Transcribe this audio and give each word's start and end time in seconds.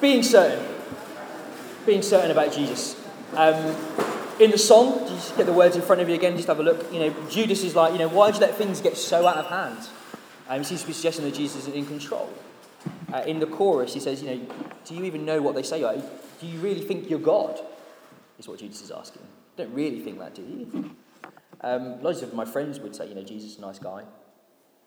being 0.00 0.22
certain. 0.22 0.64
Being 1.84 2.02
certain 2.02 2.30
about 2.30 2.52
Jesus. 2.52 3.00
Um, 3.34 3.76
in 4.38 4.50
the 4.50 4.58
song, 4.58 5.06
just 5.08 5.36
get 5.36 5.46
the 5.46 5.52
words 5.52 5.76
in 5.76 5.82
front 5.82 6.00
of 6.00 6.08
you 6.08 6.14
again, 6.14 6.36
just 6.36 6.48
have 6.48 6.60
a 6.60 6.62
look. 6.62 6.92
You 6.92 7.00
know, 7.00 7.14
Judas 7.30 7.64
is 7.64 7.74
like, 7.74 7.92
you 7.92 7.98
know, 7.98 8.08
why 8.08 8.30
did 8.30 8.40
you 8.40 8.46
let 8.46 8.56
things 8.56 8.80
get 8.80 8.96
so 8.96 9.26
out 9.26 9.36
of 9.36 9.46
hand? 9.46 9.88
Um, 10.48 10.58
he 10.58 10.64
seems 10.64 10.82
to 10.82 10.86
be 10.86 10.92
suggesting 10.92 11.24
that 11.24 11.34
Jesus 11.34 11.62
isn't 11.62 11.74
in 11.74 11.86
control. 11.86 12.32
Uh, 13.12 13.22
in 13.26 13.40
the 13.40 13.46
chorus, 13.46 13.94
he 13.94 14.00
says, 14.00 14.22
you 14.22 14.30
know, 14.30 14.46
do 14.84 14.94
you 14.94 15.04
even 15.04 15.24
know 15.24 15.40
what 15.40 15.54
they 15.54 15.62
say? 15.62 15.82
Like, 15.82 16.00
do 16.40 16.46
you 16.46 16.58
really 16.60 16.82
think 16.82 17.08
you're 17.08 17.18
God? 17.18 17.58
Is 18.38 18.46
what 18.46 18.58
Judas 18.58 18.82
is 18.82 18.90
asking. 18.90 19.22
Don't 19.56 19.72
really 19.72 20.00
think 20.00 20.18
that, 20.18 20.34
do 20.34 20.42
you? 20.42 20.90
Um, 21.62 22.02
loads 22.02 22.22
of 22.22 22.34
my 22.34 22.44
friends 22.44 22.78
would 22.80 22.94
say, 22.94 23.08
you 23.08 23.14
know, 23.14 23.22
Jesus 23.22 23.52
is 23.52 23.58
a 23.58 23.62
nice 23.62 23.78
guy. 23.78 24.02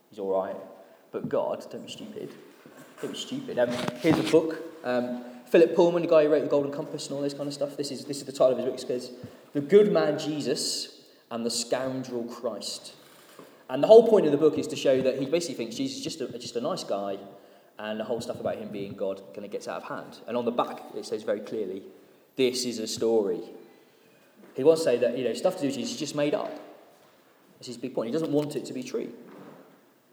He's 0.09 0.19
all 0.19 0.41
right. 0.41 0.55
But 1.11 1.27
God, 1.27 1.65
don't 1.71 1.85
be 1.85 1.91
stupid. 1.91 2.29
Don't 3.01 3.11
be 3.11 3.17
stupid. 3.17 3.57
Um, 3.59 3.69
here's 4.01 4.19
a 4.19 4.31
book. 4.31 4.61
Um, 4.83 5.23
Philip 5.49 5.75
Pullman, 5.75 6.01
the 6.01 6.07
guy 6.07 6.23
who 6.23 6.29
wrote 6.29 6.43
The 6.43 6.49
Golden 6.49 6.71
Compass 6.71 7.07
and 7.07 7.15
all 7.15 7.21
this 7.21 7.33
kind 7.33 7.47
of 7.47 7.53
stuff. 7.53 7.77
This 7.77 7.91
is, 7.91 8.05
this 8.05 8.17
is 8.17 8.23
the 8.23 8.31
title 8.31 8.51
of 8.51 8.57
his 8.57 8.65
book. 8.65 8.75
It 8.75 8.87
says, 8.87 9.11
The 9.53 9.61
Good 9.61 9.91
Man 9.91 10.19
Jesus 10.19 11.01
and 11.31 11.45
the 11.45 11.49
Scoundrel 11.49 12.23
Christ. 12.25 12.93
And 13.69 13.81
the 13.81 13.87
whole 13.87 14.07
point 14.07 14.25
of 14.25 14.31
the 14.31 14.37
book 14.37 14.57
is 14.57 14.67
to 14.67 14.75
show 14.75 15.01
that 15.01 15.17
he 15.17 15.25
basically 15.27 15.55
thinks 15.55 15.75
Jesus 15.75 15.97
is 15.97 16.03
just 16.03 16.21
a, 16.21 16.37
just 16.37 16.55
a 16.55 16.61
nice 16.61 16.83
guy 16.83 17.17
and 17.77 17.99
the 17.99 18.03
whole 18.03 18.19
stuff 18.19 18.39
about 18.39 18.57
him 18.57 18.69
being 18.69 18.93
God 18.93 19.21
kind 19.33 19.45
of 19.45 19.51
gets 19.51 19.67
out 19.67 19.83
of 19.83 19.87
hand. 19.87 20.19
And 20.27 20.35
on 20.35 20.43
the 20.43 20.51
back, 20.51 20.81
it 20.95 21.05
says 21.05 21.23
very 21.23 21.39
clearly, 21.39 21.83
this 22.35 22.65
is 22.65 22.79
a 22.79 22.87
story. 22.87 23.39
He 24.55 24.63
wants 24.63 24.81
to 24.81 24.89
say 24.89 24.97
that, 24.97 25.17
you 25.17 25.23
know, 25.23 25.33
stuff 25.33 25.55
to 25.55 25.61
do 25.61 25.67
with 25.67 25.75
Jesus 25.75 25.93
is 25.93 25.99
just 25.99 26.15
made 26.15 26.33
up. 26.33 26.51
That's 27.53 27.67
his 27.67 27.77
big 27.77 27.95
point. 27.95 28.07
He 28.07 28.13
doesn't 28.13 28.31
want 28.31 28.55
it 28.55 28.65
to 28.65 28.73
be 28.73 28.83
true. 28.83 29.13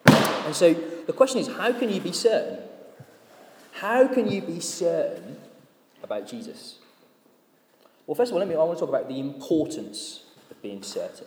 And 0.07 0.55
so 0.55 0.75
the 0.75 1.13
question 1.13 1.41
is, 1.41 1.49
how 1.49 1.73
can 1.73 1.91
you 1.91 2.01
be 2.01 2.13
certain? 2.13 2.66
How 3.81 4.09
can 4.09 4.31
you 4.31 4.41
be 4.41 4.59
certain 4.61 5.37
about 6.03 6.27
Jesus? 6.27 6.79
Well, 8.07 8.15
first 8.15 8.31
of 8.31 8.35
all, 8.35 8.39
let 8.39 8.49
me, 8.49 8.55
I 8.55 8.59
want 8.59 8.79
to 8.79 8.81
talk 8.81 8.89
about 8.89 9.07
the 9.07 9.21
importance 9.21 10.23
of 10.51 10.63
being 10.63 10.83
certain. 10.83 11.27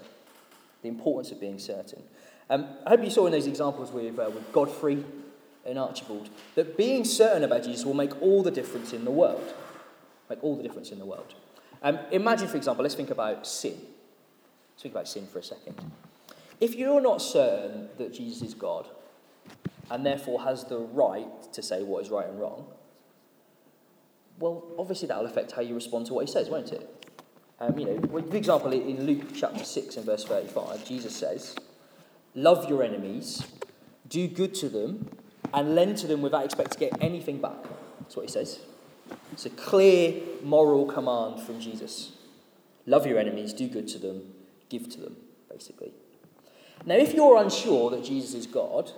The 0.82 0.90
importance 0.90 1.32
of 1.32 1.40
being 1.40 1.60
certain. 1.60 2.02
Um, 2.50 2.68
I 2.88 2.90
hope 2.90 3.04
you 3.04 3.12
saw 3.12 3.28
in 3.28 3.34
those 3.34 3.46
examples 3.46 3.92
with, 3.92 4.18
uh, 4.18 4.32
with 4.34 4.52
Godfrey 4.52 5.06
and 5.64 5.78
Archibald 5.78 6.30
that 6.56 6.76
being 6.76 7.06
certain 7.06 7.44
about 7.44 7.64
Jesus 7.64 7.86
will 7.86 7.94
make 7.94 8.20
all 8.20 8.42
the 8.42 8.50
difference 8.50 8.94
in 8.94 9.06
the 9.06 9.12
world. 9.12 9.54
Make 10.28 10.44
all 10.44 10.56
the 10.56 10.64
difference 10.64 10.90
in 10.92 10.98
the 10.98 11.06
world. 11.06 11.36
Um, 11.84 12.00
imagine, 12.12 12.48
for 12.48 12.58
example, 12.58 12.82
let's 12.82 12.96
think 12.96 13.12
about 13.12 13.46
sin. 13.46 13.78
Let's 14.74 14.82
think 14.82 14.96
about 14.96 15.08
sin 15.08 15.28
for 15.28 15.38
a 15.38 15.44
second. 15.44 15.76
If 16.60 16.74
you're 16.74 17.02
not 17.02 17.22
certain 17.22 17.90
that 18.00 18.12
Jesus 18.12 18.42
is 18.42 18.56
God, 18.56 18.88
and 19.92 20.06
therefore 20.06 20.42
has 20.44 20.66
the 20.66 20.80
right 20.80 21.28
to 21.54 21.62
say 21.62 21.84
what 21.84 22.04
is 22.04 22.10
right 22.10 22.28
and 22.28 22.40
wrong, 22.40 22.68
well, 24.40 24.64
obviously 24.78 25.08
that 25.08 25.18
will 25.20 25.26
affect 25.26 25.52
how 25.52 25.62
you 25.62 25.76
respond 25.76 26.06
to 26.08 26.14
what 26.14 26.26
he 26.26 26.32
says, 26.32 26.50
won't 26.50 26.72
it? 26.72 27.08
Um, 27.60 27.78
you 27.78 27.86
know, 27.86 28.02
for 28.08 28.36
example, 28.36 28.72
in 28.72 29.06
Luke 29.06 29.28
chapter 29.36 29.66
6 29.66 29.98
and 29.98 30.06
verse 30.06 30.24
35, 30.24 30.86
Jesus 30.86 31.16
says, 31.16 31.56
Love 32.36 32.70
your 32.70 32.84
enemies, 32.84 33.46
do 34.08 34.28
good 34.28 34.54
to 34.56 34.70
them, 34.70 35.10
and 35.54 35.76
lend 35.76 35.98
to 35.98 36.08
them 36.08 36.22
without 36.22 36.46
expecting 36.46 36.74
to 36.74 36.80
get 36.80 37.04
anything 37.04 37.42
back. 37.42 37.58
That's 38.00 38.16
what 38.16 38.26
he 38.26 38.32
says. 38.32 38.60
It's 39.34 39.46
a 39.46 39.50
clear 39.50 40.22
moral 40.42 40.86
command 40.86 41.42
from 41.42 41.60
Jesus. 41.60 42.14
Love 42.86 43.06
your 43.06 43.20
enemies, 43.20 43.52
do 43.52 43.68
good 43.68 43.88
to 43.90 43.98
them, 43.98 44.34
give 44.70 44.90
to 44.90 45.02
them, 45.02 45.18
basically. 45.52 45.92
Now, 46.86 46.96
if 46.96 47.14
you're 47.14 47.42
unsure 47.42 47.90
that 47.92 48.06
Jesus 48.06 48.34
is 48.34 48.48
God, 48.48 48.92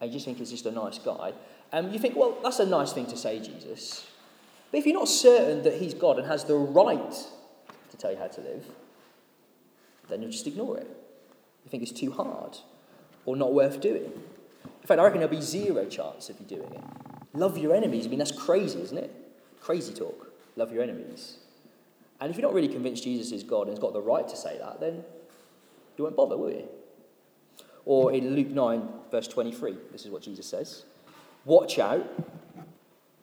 and 0.00 0.10
you 0.10 0.16
just 0.16 0.24
think 0.24 0.38
he's 0.38 0.50
just 0.50 0.66
a 0.66 0.70
nice 0.70 0.98
guy, 0.98 1.32
um, 1.72 1.92
you 1.92 1.98
think, 1.98 2.16
well, 2.16 2.38
that's 2.42 2.58
a 2.58 2.66
nice 2.66 2.92
thing 2.92 3.06
to 3.06 3.16
say, 3.16 3.38
Jesus. 3.40 4.06
But 4.70 4.78
if 4.78 4.86
you're 4.86 4.98
not 4.98 5.08
certain 5.08 5.62
that 5.62 5.74
he's 5.74 5.94
God 5.94 6.18
and 6.18 6.26
has 6.26 6.44
the 6.44 6.54
right 6.54 7.12
to 7.90 7.96
tell 7.96 8.10
you 8.10 8.18
how 8.18 8.26
to 8.28 8.40
live, 8.40 8.64
then 10.08 10.22
you'll 10.22 10.30
just 10.30 10.46
ignore 10.46 10.78
it. 10.78 10.88
You 11.64 11.70
think 11.70 11.82
it's 11.82 11.92
too 11.92 12.12
hard 12.12 12.58
or 13.26 13.36
not 13.36 13.52
worth 13.52 13.80
doing. 13.80 14.12
In 14.64 14.86
fact, 14.86 15.00
I 15.00 15.04
reckon 15.04 15.20
there'll 15.20 15.34
be 15.34 15.42
zero 15.42 15.84
chance 15.86 16.30
of 16.30 16.38
you 16.40 16.46
doing 16.46 16.72
it. 16.72 16.82
Love 17.34 17.58
your 17.58 17.74
enemies. 17.74 18.06
I 18.06 18.08
mean, 18.08 18.18
that's 18.18 18.32
crazy, 18.32 18.80
isn't 18.80 18.96
it? 18.96 19.14
Crazy 19.60 19.92
talk. 19.92 20.32
Love 20.56 20.72
your 20.72 20.82
enemies. 20.82 21.36
And 22.20 22.30
if 22.30 22.36
you're 22.36 22.46
not 22.46 22.54
really 22.54 22.68
convinced 22.68 23.04
Jesus 23.04 23.32
is 23.32 23.42
God 23.42 23.62
and 23.62 23.70
has 23.70 23.78
got 23.78 23.92
the 23.92 24.00
right 24.00 24.26
to 24.26 24.36
say 24.36 24.58
that, 24.58 24.80
then 24.80 25.04
you 25.96 26.04
won't 26.04 26.16
bother, 26.16 26.36
will 26.36 26.50
you? 26.50 26.68
Or 27.88 28.12
in 28.12 28.36
Luke 28.36 28.48
9, 28.50 28.86
verse 29.10 29.26
23, 29.28 29.74
this 29.92 30.04
is 30.04 30.10
what 30.10 30.20
Jesus 30.20 30.46
says 30.46 30.84
Watch 31.46 31.78
out, 31.78 32.06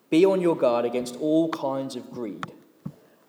be 0.09 0.25
on 0.25 0.41
your 0.41 0.57
guard 0.57 0.85
against 0.85 1.15
all 1.17 1.49
kinds 1.49 1.95
of 1.95 2.09
greed. 2.09 2.51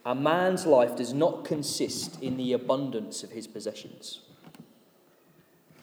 A 0.06 0.14
man's 0.14 0.64
life 0.64 0.96
does 0.96 1.12
not 1.12 1.44
consist 1.44 2.22
in 2.22 2.38
the 2.38 2.54
abundance 2.54 3.22
of 3.22 3.32
his 3.32 3.46
possessions. 3.46 4.20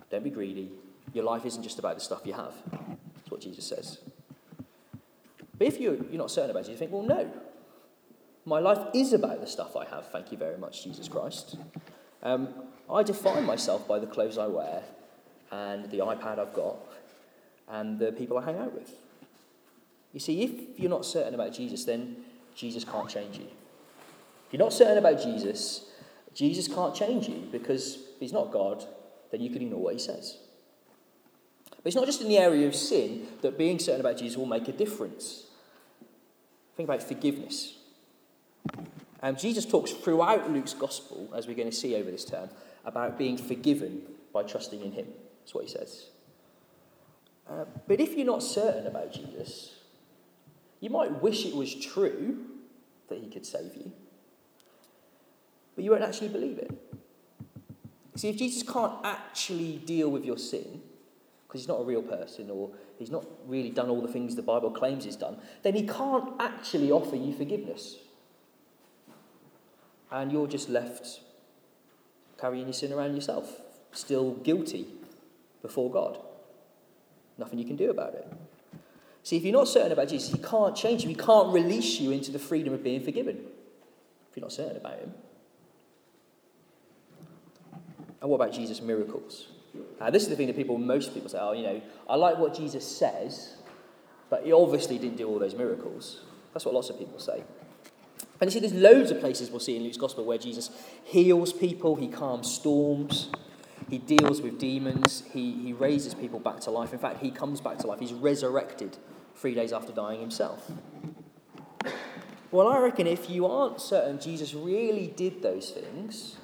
Don't 0.09 0.23
be 0.23 0.31
greedy. 0.31 0.71
Your 1.13 1.23
life 1.23 1.45
isn't 1.45 1.61
just 1.61 1.77
about 1.77 1.95
the 1.95 2.01
stuff 2.01 2.21
you 2.25 2.33
have. 2.33 2.55
That's 2.71 3.29
what 3.29 3.41
Jesus 3.41 3.65
says. 3.65 3.99
But 5.59 5.67
if 5.67 5.79
you're, 5.79 5.95
you're 5.95 6.13
not 6.13 6.31
certain 6.31 6.49
about 6.49 6.65
it, 6.65 6.71
you 6.71 6.77
think, 6.77 6.91
well, 6.91 7.03
no. 7.03 7.31
My 8.43 8.57
life 8.57 8.87
is 8.95 9.13
about 9.13 9.39
the 9.39 9.47
stuff 9.47 9.75
I 9.75 9.85
have. 9.85 10.07
Thank 10.07 10.31
you 10.31 10.37
very 10.37 10.57
much, 10.57 10.83
Jesus 10.83 11.07
Christ. 11.07 11.57
Um, 12.23 12.49
I 12.89 13.03
define 13.03 13.45
myself 13.45 13.87
by 13.87 13.99
the 13.99 14.07
clothes 14.07 14.39
I 14.39 14.47
wear 14.47 14.81
and 15.53 15.89
the 15.91 15.99
iPad 15.99 16.39
I've 16.39 16.53
got 16.53 16.77
and 17.69 17.99
the 17.99 18.11
people 18.11 18.37
I 18.37 18.45
hang 18.45 18.57
out 18.57 18.73
with. 18.73 18.91
You 20.11 20.19
see, 20.19 20.43
if 20.43 20.79
you're 20.79 20.89
not 20.89 21.05
certain 21.05 21.33
about 21.33 21.53
Jesus, 21.53 21.85
then 21.85 22.17
Jesus 22.55 22.83
can't 22.83 23.09
change 23.09 23.37
you. 23.37 23.45
If 23.45 24.53
you're 24.53 24.59
not 24.59 24.73
certain 24.73 24.97
about 24.97 25.21
Jesus, 25.21 25.85
Jesus 26.33 26.67
can't 26.67 26.95
change 26.95 27.27
you 27.27 27.47
because 27.51 27.95
if 27.95 28.19
he's 28.19 28.33
not 28.33 28.51
God, 28.51 28.85
then 29.31 29.41
you 29.41 29.49
can 29.49 29.61
ignore 29.61 29.79
what 29.79 29.93
he 29.93 29.99
says. 29.99 30.37
But 31.69 31.87
it's 31.87 31.95
not 31.95 32.05
just 32.05 32.21
in 32.21 32.29
the 32.29 32.37
area 32.37 32.67
of 32.67 32.75
sin 32.75 33.27
that 33.41 33.57
being 33.57 33.77
certain 33.79 34.01
about 34.01 34.17
Jesus 34.17 34.37
will 34.37 34.45
make 34.45 34.67
a 34.67 34.71
difference. 34.71 35.43
Think 36.75 36.87
about 36.87 37.03
forgiveness. 37.03 37.75
Um, 39.21 39.35
Jesus 39.35 39.65
talks 39.65 39.91
throughout 39.91 40.49
Luke's 40.51 40.73
gospel, 40.73 41.29
as 41.35 41.47
we're 41.47 41.55
going 41.55 41.69
to 41.69 41.75
see 41.75 41.95
over 41.95 42.09
this 42.09 42.25
term, 42.25 42.49
about 42.85 43.17
being 43.17 43.37
forgiven 43.37 44.01
by 44.33 44.43
trusting 44.43 44.81
in 44.81 44.91
him. 44.91 45.07
That's 45.43 45.53
what 45.53 45.65
he 45.65 45.69
says. 45.69 46.05
Uh, 47.49 47.65
but 47.85 47.99
if 47.99 48.15
you're 48.15 48.25
not 48.25 48.41
certain 48.41 48.87
about 48.87 49.11
Jesus, 49.11 49.75
you 50.79 50.89
might 50.89 51.21
wish 51.21 51.45
it 51.45 51.53
was 51.53 51.75
true 51.75 52.45
that 53.09 53.19
he 53.19 53.29
could 53.29 53.45
save 53.45 53.75
you, 53.75 53.91
but 55.75 55.83
you 55.83 55.91
won't 55.91 56.03
actually 56.03 56.29
believe 56.29 56.57
it. 56.57 56.71
See, 58.15 58.29
if 58.29 58.37
Jesus 58.37 58.63
can't 58.63 58.93
actually 59.03 59.81
deal 59.85 60.09
with 60.09 60.23
your 60.23 60.37
sin, 60.37 60.81
because 61.45 61.61
he's 61.61 61.67
not 61.67 61.81
a 61.81 61.83
real 61.83 62.01
person 62.01 62.49
or 62.49 62.69
he's 62.97 63.11
not 63.11 63.25
really 63.45 63.69
done 63.69 63.89
all 63.89 64.01
the 64.01 64.07
things 64.07 64.35
the 64.35 64.41
Bible 64.41 64.71
claims 64.71 65.03
he's 65.03 65.17
done, 65.17 65.37
then 65.63 65.75
he 65.75 65.85
can't 65.85 66.33
actually 66.39 66.91
offer 66.91 67.17
you 67.17 67.33
forgiveness. 67.33 67.97
And 70.09 70.31
you're 70.31 70.47
just 70.47 70.69
left 70.69 71.19
carrying 72.39 72.65
your 72.65 72.73
sin 72.73 72.93
around 72.93 73.15
yourself, 73.15 73.61
still 73.91 74.35
guilty 74.35 74.87
before 75.63 75.89
God. 75.89 76.19
Nothing 77.39 77.57
you 77.57 77.65
can 77.65 77.75
do 77.75 77.89
about 77.89 78.13
it. 78.13 78.31
See, 79.23 79.37
if 79.37 79.43
you're 79.43 79.53
not 79.53 79.67
certain 79.67 79.91
about 79.91 80.09
Jesus, 80.09 80.31
he 80.31 80.37
can't 80.37 80.75
change 80.75 81.01
you. 81.03 81.09
He 81.09 81.15
can't 81.15 81.51
release 81.51 81.99
you 81.99 82.11
into 82.11 82.31
the 82.31 82.37
freedom 82.37 82.73
of 82.73 82.83
being 82.83 83.01
forgiven 83.01 83.37
if 84.29 84.37
you're 84.37 84.43
not 84.43 84.51
certain 84.51 84.77
about 84.77 84.99
him. 84.99 85.13
And 88.21 88.29
what 88.29 88.35
about 88.35 88.53
Jesus' 88.53 88.81
miracles? 88.81 89.47
Uh, 89.99 90.11
this 90.11 90.23
is 90.23 90.29
the 90.29 90.35
thing 90.35 90.47
that 90.47 90.55
people, 90.55 90.77
most 90.77 91.13
people 91.13 91.29
say, 91.29 91.39
oh, 91.41 91.53
you 91.53 91.63
know, 91.63 91.81
I 92.07 92.15
like 92.15 92.37
what 92.37 92.53
Jesus 92.53 92.85
says, 92.85 93.55
but 94.29 94.45
he 94.45 94.51
obviously 94.51 94.97
didn't 94.97 95.17
do 95.17 95.27
all 95.27 95.39
those 95.39 95.55
miracles. 95.55 96.21
That's 96.53 96.65
what 96.65 96.73
lots 96.73 96.89
of 96.89 96.99
people 96.99 97.19
say. 97.19 97.43
And 98.39 98.49
you 98.49 98.51
see, 98.51 98.59
there's 98.59 98.73
loads 98.73 99.09
of 99.11 99.19
places 99.19 99.49
we'll 99.49 99.59
see 99.59 99.77
in 99.77 99.83
Luke's 99.83 99.97
Gospel 99.97 100.25
where 100.25 100.37
Jesus 100.37 100.69
heals 101.03 101.53
people, 101.53 101.95
he 101.95 102.07
calms 102.07 102.51
storms, 102.51 103.29
he 103.89 103.97
deals 103.97 104.41
with 104.41 104.59
demons, 104.59 105.23
he, 105.31 105.51
he 105.53 105.73
raises 105.73 106.13
people 106.13 106.39
back 106.39 106.59
to 106.61 106.71
life. 106.71 106.93
In 106.93 106.99
fact, 106.99 107.21
he 107.21 107.31
comes 107.31 107.61
back 107.61 107.77
to 107.79 107.87
life. 107.87 107.99
He's 107.99 108.13
resurrected 108.13 108.97
three 109.35 109.53
days 109.53 109.73
after 109.73 109.91
dying 109.91 110.19
himself. 110.19 110.71
Well, 112.51 112.67
I 112.67 112.77
reckon 112.79 113.07
if 113.07 113.29
you 113.29 113.47
aren't 113.47 113.81
certain 113.81 114.19
Jesus 114.19 114.53
really 114.53 115.07
did 115.07 115.41
those 115.41 115.71
things, 115.71 116.37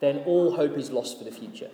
then 0.00 0.18
all 0.26 0.56
hope 0.56 0.76
is 0.76 0.90
lost 0.90 1.18
for 1.18 1.24
the 1.24 1.30
future. 1.30 1.70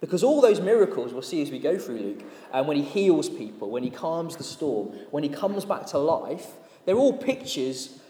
Because 0.00 0.24
all 0.24 0.40
those 0.40 0.60
miracles 0.60 1.12
we'll 1.12 1.22
see 1.22 1.42
as 1.42 1.50
we 1.50 1.58
go 1.58 1.78
through 1.78 1.98
Luke, 1.98 2.22
and 2.52 2.66
when 2.66 2.76
he 2.76 2.82
heals 2.82 3.28
people, 3.28 3.70
when 3.70 3.82
he 3.82 3.90
calms 3.90 4.36
the 4.36 4.44
storm, 4.44 4.88
when 5.10 5.22
he 5.22 5.28
comes 5.28 5.64
back 5.64 5.86
to 5.88 5.98
life, 5.98 6.52
they're 6.84 6.96
all 6.96 7.16
pictures 7.16 8.00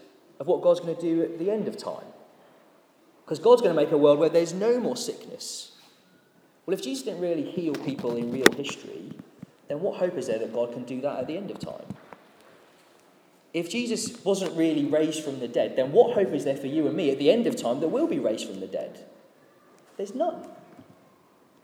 of 0.41 0.47
what 0.47 0.63
God's 0.63 0.81
going 0.81 0.95
to 0.95 1.01
do 1.01 1.23
at 1.23 1.39
the 1.39 1.51
end 1.51 1.69
of 1.69 1.77
time. 1.77 2.07
Because 3.25 3.39
God's 3.39 3.63
going 3.63 3.75
to 3.75 3.81
make 3.81 3.93
a 3.93 3.99
world 3.99 4.19
where 4.19 4.29
there's 4.29 4.53
no 4.53 4.79
more 4.79 4.97
sickness. 4.97 5.73
Well, 6.67 6.75
if 6.75 6.83
Jesus 6.83 7.05
didn't 7.05 7.21
really 7.21 7.45
heal 7.45 7.75
people 7.75 8.17
in 8.17 8.33
real 8.33 8.51
history, 8.53 9.13
then 9.69 9.81
what 9.81 9.99
hope 9.99 10.17
is 10.17 10.27
there 10.27 10.39
that 10.39 10.53
God 10.53 10.73
can 10.73 10.85
do 10.85 11.01
that 11.03 11.19
at 11.19 11.27
the 11.27 11.37
end 11.37 11.51
of 11.51 11.59
time? 11.59 11.95
if 13.55 13.71
Jesus 13.71 14.23
wasn't 14.25 14.53
really 14.57 14.85
raised 14.85 15.23
from 15.23 15.39
the 15.39 15.47
dead, 15.47 15.77
then 15.77 15.93
what 15.93 16.15
hope 16.15 16.33
is 16.33 16.45
there 16.45 16.57
for 16.57 16.67
you 16.67 16.89
and 16.89 16.97
me 16.97 17.11
at 17.11 17.19
the 17.19 17.31
end 17.31 17.47
of 17.47 17.55
time 17.55 17.79
that 17.81 17.89
will 17.89 18.09
be 18.09 18.19
raised 18.19 18.49
from 18.49 18.59
the 18.59 18.67
dead? 18.67 19.07
There's 19.97 20.13
none. 20.13 20.43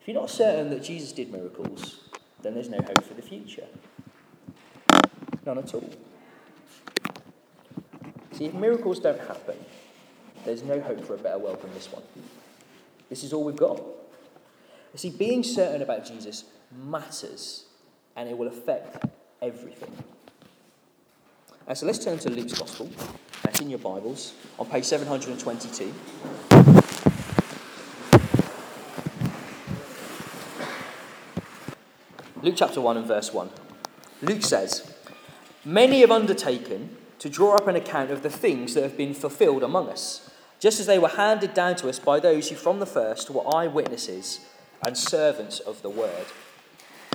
If 0.00 0.06
you're 0.06 0.19
not 0.19 0.31
certain 0.31 0.70
that 0.70 0.85
Jesus 0.85 1.11
did 1.11 1.32
miracles, 1.32 1.99
then 2.43 2.55
there's 2.55 2.69
no 2.69 2.79
hope 2.79 3.03
for 3.03 3.14
the 3.14 3.23
future. 3.23 3.67
None 5.44 5.58
at 5.58 5.75
all. 5.75 5.91
See, 8.32 8.44
if 8.44 8.55
miracles 8.55 9.00
don't 9.00 9.20
happen, 9.20 9.56
there's 10.44 10.62
no 10.62 10.81
hope 10.81 11.05
for 11.05 11.14
a 11.14 11.19
better 11.19 11.38
world 11.38 11.61
than 11.61 11.75
this 11.75 11.91
one. 11.91 12.05
This 13.08 13.25
is 13.25 13.32
all 13.32 13.43
we've 13.43 13.56
got. 13.56 13.82
You 14.93 14.99
see, 14.99 15.11
being 15.11 15.43
certain 15.43 15.83
about 15.83 16.05
Jesus 16.05 16.45
matters 16.73 17.65
and 18.17 18.29
it 18.29 18.37
will 18.37 18.49
affect 18.49 19.05
everything. 19.41 19.93
And 21.67 21.79
so 21.79 21.87
let's 21.87 22.05
turn 22.05 22.19
to 22.19 22.31
Luke's 22.31 22.59
Gospel. 22.59 22.91
That's 23.45 23.61
in 23.61 23.71
your 23.71 23.79
Bibles 23.79 24.35
on 24.59 24.67
page 24.67 24.85
722. 24.85 25.95
Luke 32.43 32.55
chapter 32.57 32.81
1 32.81 32.97
and 32.97 33.07
verse 33.07 33.33
1. 33.33 33.51
Luke 34.23 34.43
says, 34.43 34.93
Many 35.65 36.01
have 36.01 36.11
undertaken 36.11 36.97
to 37.19 37.29
draw 37.29 37.55
up 37.55 37.69
an 37.69 37.77
account 37.77 38.11
of 38.11 38.23
the 38.23 38.31
things 38.31 38.75
that 38.75 38.83
have 38.83 38.97
been 38.97 39.15
fulfilled 39.15 39.63
among 39.63 39.89
us, 39.89 40.31
just 40.59 40.81
as 40.81 40.87
they 40.87 40.99
were 40.99 41.09
handed 41.09 41.55
down 41.55 41.77
to 41.77 41.89
us 41.89 41.99
by 41.99 42.19
those 42.19 42.49
who 42.49 42.57
from 42.57 42.81
the 42.81 42.87
first 42.87 43.31
were 43.31 43.55
eyewitnesses 43.55 44.41
and 44.85 44.97
servants 44.97 45.61
of 45.61 45.82
the 45.82 45.91
word. 45.91 46.27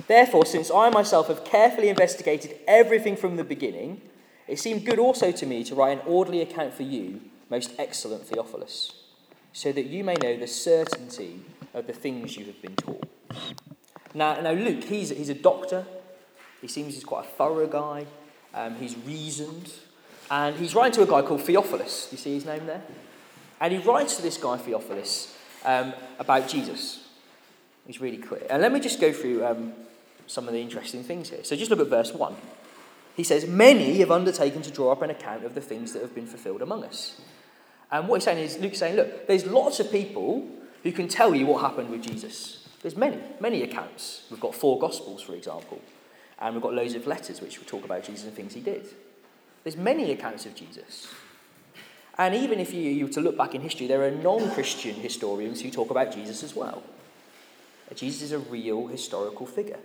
Therefore, 0.06 0.46
since 0.46 0.70
I 0.70 0.90
myself 0.90 1.28
have 1.28 1.44
carefully 1.44 1.88
investigated 1.88 2.58
everything 2.66 3.16
from 3.16 3.36
the 3.36 3.44
beginning, 3.44 4.00
it 4.46 4.58
seemed 4.58 4.86
good 4.86 4.98
also 4.98 5.32
to 5.32 5.46
me 5.46 5.64
to 5.64 5.74
write 5.74 5.98
an 5.98 6.06
orderly 6.06 6.40
account 6.40 6.74
for 6.74 6.84
you, 6.84 7.20
most 7.50 7.72
excellent 7.78 8.24
Theophilus, 8.24 8.92
so 9.52 9.72
that 9.72 9.86
you 9.86 10.04
may 10.04 10.14
know 10.14 10.36
the 10.36 10.46
certainty 10.46 11.40
of 11.74 11.86
the 11.86 11.92
things 11.92 12.36
you 12.36 12.46
have 12.46 12.62
been 12.62 12.76
taught. 12.76 13.08
Now, 14.14 14.40
now 14.40 14.52
Luke, 14.52 14.84
he's, 14.84 15.10
he's 15.10 15.28
a 15.28 15.34
doctor. 15.34 15.84
He 16.60 16.68
seems 16.68 16.94
he's 16.94 17.04
quite 17.04 17.24
a 17.24 17.28
thorough 17.28 17.66
guy. 17.66 18.06
Um, 18.54 18.76
he's 18.76 18.96
reasoned. 18.96 19.72
And 20.30 20.56
he's 20.56 20.74
writing 20.74 20.92
to 20.94 21.02
a 21.02 21.06
guy 21.06 21.26
called 21.26 21.42
Theophilus. 21.42 22.08
You 22.10 22.18
see 22.18 22.34
his 22.34 22.46
name 22.46 22.66
there? 22.66 22.82
And 23.60 23.72
he 23.72 23.78
writes 23.78 24.16
to 24.16 24.22
this 24.22 24.38
guy, 24.38 24.56
Theophilus, 24.56 25.36
um, 25.64 25.92
about 26.18 26.48
Jesus. 26.48 27.05
He's 27.86 28.00
really 28.00 28.18
clear. 28.18 28.46
And 28.50 28.62
let 28.62 28.72
me 28.72 28.80
just 28.80 29.00
go 29.00 29.12
through 29.12 29.44
um, 29.44 29.72
some 30.26 30.48
of 30.48 30.54
the 30.54 30.60
interesting 30.60 31.02
things 31.02 31.30
here. 31.30 31.44
So 31.44 31.56
just 31.56 31.70
look 31.70 31.80
at 31.80 31.88
verse 31.88 32.12
1. 32.12 32.34
He 33.16 33.24
says, 33.24 33.46
Many 33.46 33.98
have 33.98 34.10
undertaken 34.10 34.62
to 34.62 34.70
draw 34.70 34.92
up 34.92 35.02
an 35.02 35.10
account 35.10 35.44
of 35.44 35.54
the 35.54 35.60
things 35.60 35.92
that 35.92 36.02
have 36.02 36.14
been 36.14 36.26
fulfilled 36.26 36.62
among 36.62 36.84
us. 36.84 37.20
And 37.90 38.08
what 38.08 38.16
he's 38.16 38.24
saying 38.24 38.38
is, 38.38 38.58
Luke's 38.58 38.78
saying, 38.78 38.96
look, 38.96 39.26
there's 39.26 39.46
lots 39.46 39.80
of 39.80 39.90
people 39.90 40.48
who 40.82 40.92
can 40.92 41.08
tell 41.08 41.34
you 41.34 41.46
what 41.46 41.62
happened 41.62 41.90
with 41.90 42.02
Jesus. 42.02 42.66
There's 42.82 42.96
many, 42.96 43.18
many 43.40 43.62
accounts. 43.62 44.22
We've 44.30 44.40
got 44.40 44.54
four 44.54 44.78
Gospels, 44.78 45.22
for 45.22 45.34
example, 45.34 45.80
and 46.38 46.54
we've 46.54 46.62
got 46.62 46.74
loads 46.74 46.94
of 46.94 47.06
letters 47.06 47.40
which 47.40 47.64
talk 47.66 47.84
about 47.84 48.04
Jesus 48.04 48.24
and 48.24 48.34
things 48.34 48.54
he 48.54 48.60
did. 48.60 48.86
There's 49.64 49.76
many 49.76 50.12
accounts 50.12 50.46
of 50.46 50.54
Jesus. 50.54 51.08
And 52.18 52.34
even 52.34 52.60
if 52.60 52.72
you, 52.72 52.82
you 52.82 53.06
were 53.06 53.12
to 53.12 53.20
look 53.20 53.36
back 53.36 53.54
in 53.54 53.60
history, 53.60 53.86
there 53.86 54.04
are 54.04 54.10
non 54.10 54.50
Christian 54.52 54.94
historians 54.94 55.60
who 55.60 55.70
talk 55.70 55.90
about 55.90 56.12
Jesus 56.12 56.42
as 56.42 56.54
well. 56.54 56.82
Jesus 57.94 58.22
is 58.22 58.32
a 58.32 58.38
real 58.38 58.86
historical 58.88 59.46
figure. 59.46 59.78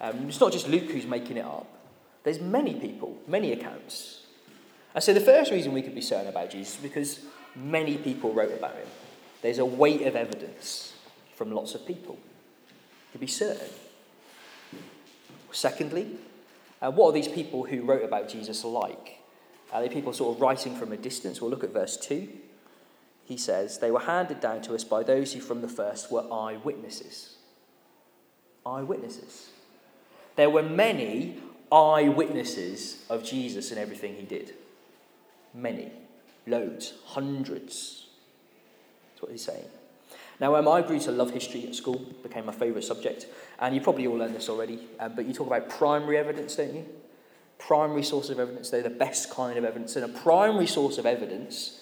Um, 0.00 0.28
it's 0.28 0.40
not 0.40 0.52
just 0.52 0.68
Luke 0.68 0.90
who's 0.90 1.06
making 1.06 1.36
it 1.36 1.44
up. 1.44 1.66
There's 2.24 2.40
many 2.40 2.74
people, 2.74 3.18
many 3.26 3.52
accounts. 3.52 4.22
And 4.94 5.02
so 5.02 5.12
the 5.12 5.20
first 5.20 5.50
reason 5.50 5.72
we 5.72 5.82
could 5.82 5.94
be 5.94 6.00
certain 6.00 6.28
about 6.28 6.50
Jesus 6.50 6.76
is 6.76 6.82
because 6.82 7.20
many 7.54 7.96
people 7.96 8.32
wrote 8.32 8.52
about 8.52 8.74
him. 8.74 8.86
There's 9.42 9.58
a 9.58 9.64
weight 9.64 10.02
of 10.02 10.16
evidence 10.16 10.94
from 11.34 11.52
lots 11.52 11.74
of 11.74 11.86
people 11.86 12.18
to 13.12 13.18
be 13.18 13.26
certain. 13.26 13.68
Secondly, 15.50 16.16
uh, 16.80 16.90
what 16.90 17.08
are 17.08 17.12
these 17.12 17.28
people 17.28 17.64
who 17.64 17.82
wrote 17.82 18.04
about 18.04 18.28
Jesus 18.28 18.64
like? 18.64 19.18
Are 19.72 19.80
they 19.80 19.88
people 19.88 20.12
sort 20.12 20.36
of 20.36 20.40
writing 20.40 20.74
from 20.76 20.92
a 20.92 20.96
distance? 20.96 21.40
We'll 21.40 21.50
look 21.50 21.64
at 21.64 21.72
verse 21.72 21.96
2. 21.96 22.28
He 23.24 23.36
says, 23.36 23.78
They 23.78 23.90
were 23.90 24.00
handed 24.00 24.40
down 24.40 24.62
to 24.62 24.74
us 24.74 24.84
by 24.84 25.02
those 25.02 25.32
who 25.32 25.40
from 25.40 25.60
the 25.60 25.68
first 25.68 26.10
were 26.10 26.30
eyewitnesses. 26.32 27.36
Eyewitnesses. 28.66 29.50
There 30.36 30.50
were 30.50 30.62
many 30.62 31.38
eyewitnesses 31.70 33.04
of 33.08 33.24
Jesus 33.24 33.70
and 33.70 33.78
everything 33.78 34.14
he 34.14 34.22
did. 34.22 34.54
Many. 35.54 35.92
Loads. 36.46 36.94
Hundreds. 37.04 38.06
That's 39.10 39.22
what 39.22 39.30
he's 39.30 39.44
saying. 39.44 39.64
Now, 40.40 40.56
um, 40.56 40.66
I 40.66 40.82
grew 40.82 40.98
to 41.00 41.12
love 41.12 41.30
history 41.30 41.66
at 41.68 41.74
school, 41.74 42.04
became 42.22 42.46
my 42.46 42.52
favourite 42.52 42.84
subject, 42.84 43.26
and 43.60 43.74
you 43.74 43.80
probably 43.80 44.08
all 44.08 44.16
learned 44.16 44.34
this 44.34 44.48
already, 44.48 44.80
um, 44.98 45.14
but 45.14 45.24
you 45.24 45.32
talk 45.32 45.46
about 45.46 45.68
primary 45.68 46.18
evidence, 46.18 46.56
don't 46.56 46.74
you? 46.74 46.84
Primary 47.58 48.02
source 48.02 48.28
of 48.28 48.40
evidence, 48.40 48.68
they're 48.68 48.82
the 48.82 48.90
best 48.90 49.30
kind 49.30 49.56
of 49.56 49.64
evidence, 49.64 49.94
and 49.94 50.04
a 50.04 50.18
primary 50.20 50.66
source 50.66 50.98
of 50.98 51.06
evidence 51.06 51.78